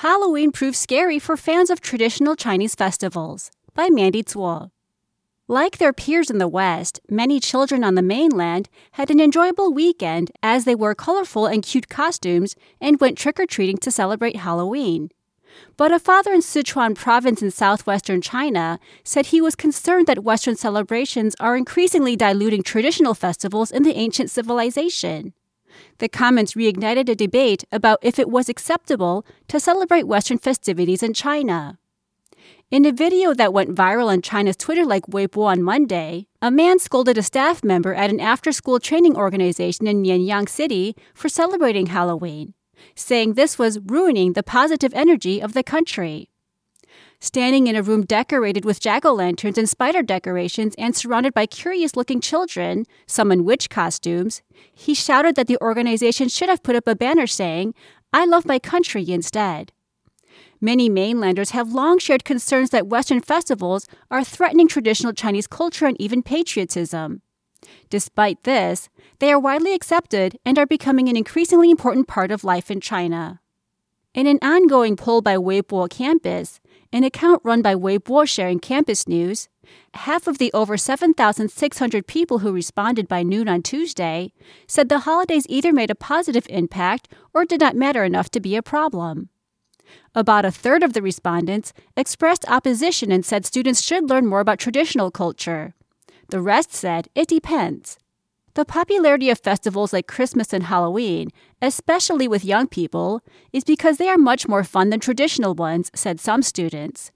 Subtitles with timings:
[0.00, 4.70] Halloween Proves Scary for Fans of Traditional Chinese Festivals by Mandy Zuo.
[5.46, 10.30] Like their peers in the West, many children on the mainland had an enjoyable weekend
[10.42, 15.10] as they wore colorful and cute costumes and went trick or treating to celebrate Halloween.
[15.76, 20.56] But a father in Sichuan province in southwestern China said he was concerned that Western
[20.56, 25.34] celebrations are increasingly diluting traditional festivals in the ancient civilization.
[25.98, 31.14] The comments reignited a debate about if it was acceptable to celebrate Western festivities in
[31.14, 31.78] China.
[32.70, 36.78] In a video that went viral on China's Twitter like Weibo on Monday, a man
[36.78, 41.86] scolded a staff member at an after school training organization in Mianyang City for celebrating
[41.86, 42.54] Halloween,
[42.94, 46.30] saying this was ruining the positive energy of the country.
[47.22, 51.44] Standing in a room decorated with jack o' lanterns and spider decorations and surrounded by
[51.44, 54.40] curious looking children, some in witch costumes,
[54.72, 57.74] he shouted that the organization should have put up a banner saying,
[58.10, 59.70] I love my country instead.
[60.62, 66.00] Many mainlanders have long shared concerns that Western festivals are threatening traditional Chinese culture and
[66.00, 67.20] even patriotism.
[67.90, 72.70] Despite this, they are widely accepted and are becoming an increasingly important part of life
[72.70, 73.40] in China.
[74.12, 76.60] In an ongoing poll by Weibo Campus,
[76.92, 79.48] an account run by Weibo sharing campus news,
[79.94, 84.32] half of the over 7,600 people who responded by noon on Tuesday
[84.66, 88.56] said the holidays either made a positive impact or did not matter enough to be
[88.56, 89.28] a problem.
[90.14, 94.58] About a third of the respondents expressed opposition and said students should learn more about
[94.58, 95.74] traditional culture.
[96.28, 97.98] The rest said it depends.
[98.54, 101.30] The popularity of festivals like Christmas and Halloween,
[101.62, 106.18] especially with young people, is because they are much more fun than traditional ones, said
[106.18, 107.12] some students.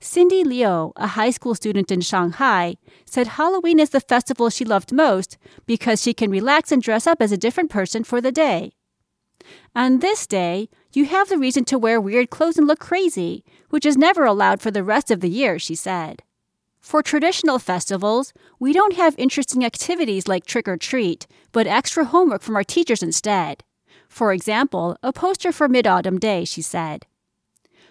[0.00, 4.92] Cindy Liu, a high school student in Shanghai, said Halloween is the festival she loved
[4.92, 8.72] most because she can relax and dress up as a different person for the day.
[9.74, 13.84] On this day, you have the reason to wear weird clothes and look crazy, which
[13.84, 16.22] is never allowed for the rest of the year, she said.
[16.84, 22.42] For traditional festivals, we don't have interesting activities like trick or treat, but extra homework
[22.42, 23.64] from our teachers instead.
[24.06, 27.06] For example, a poster for Mid Autumn Day, she said.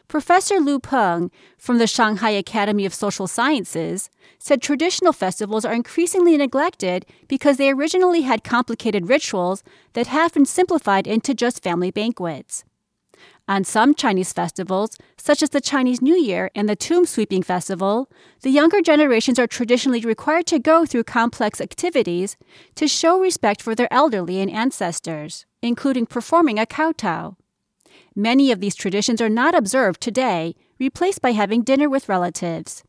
[0.07, 6.37] Professor Lu Peng from the Shanghai Academy of Social Sciences said traditional festivals are increasingly
[6.37, 12.63] neglected because they originally had complicated rituals that have been simplified into just family banquets.
[13.45, 18.09] On some Chinese festivals, such as the Chinese New Year and the Tomb Sweeping Festival,
[18.41, 22.37] the younger generations are traditionally required to go through complex activities
[22.75, 27.35] to show respect for their elderly and ancestors, including performing a kowtow.
[28.15, 32.81] Many of these traditions are not observed today, replaced by having dinner with relatives.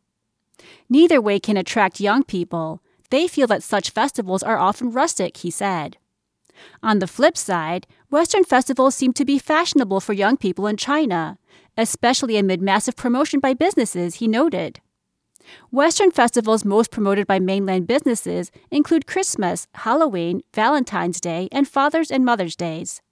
[0.89, 2.81] Neither way can attract young people.
[3.11, 5.97] They feel that such festivals are often rustic, he said.
[6.83, 11.39] On the flip side, Western festivals seem to be fashionable for young people in China,
[11.77, 14.81] especially amid massive promotion by businesses, he noted.
[15.71, 22.25] Western festivals most promoted by mainland businesses include Christmas, Halloween, Valentine's Day, and Father's and
[22.25, 23.03] Mother's Days.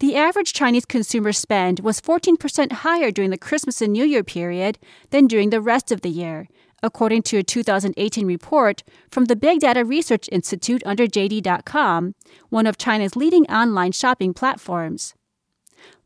[0.00, 4.78] The average Chinese consumer spend was 14% higher during the Christmas and New Year period
[5.10, 6.48] than during the rest of the year,
[6.82, 12.14] according to a 2018 report from the Big Data Research Institute under JD.com,
[12.48, 15.14] one of China's leading online shopping platforms.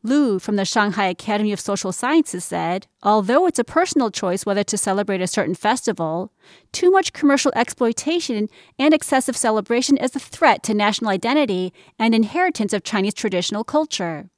[0.03, 4.63] Lu from the Shanghai Academy of Social Sciences said, although it's a personal choice whether
[4.63, 6.31] to celebrate a certain festival,
[6.71, 8.47] too much commercial exploitation
[8.77, 14.29] and excessive celebration is a threat to national identity and inheritance of Chinese traditional culture.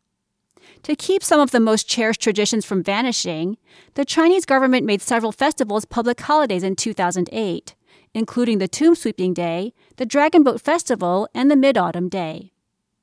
[0.83, 3.57] To keep some of the most cherished traditions from vanishing,
[3.95, 7.75] the Chinese government made several festivals public holidays in 2008,
[8.13, 12.51] including the Tomb Sweeping Day, the Dragon Boat Festival, and the Mid Autumn Day.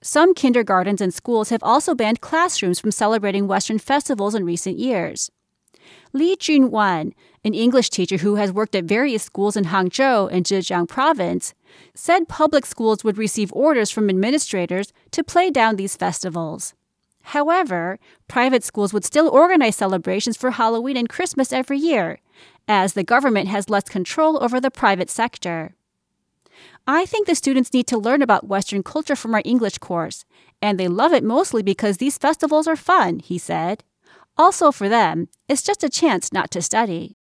[0.02, 5.30] Some kindergartens and schools have also banned classrooms from celebrating Western festivals in recent years.
[6.12, 7.12] Li Junwan,
[7.44, 11.54] an English teacher who has worked at various schools in Hangzhou and Zhejiang province,
[11.94, 16.74] said public schools would receive orders from administrators to play down these festivals.
[17.28, 17.98] However,
[18.28, 22.20] private schools would still organize celebrations for Halloween and Christmas every year,
[22.68, 25.74] as the government has less control over the private sector.
[26.86, 30.26] I think the students need to learn about Western culture from our English course,
[30.60, 33.84] and they love it mostly because these festivals are fun, he said.
[34.36, 37.16] Also, for them, it's just a chance not to study.